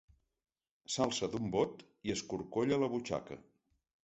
[0.93, 3.41] S'alça d'un bot i escorcolla la butxaca.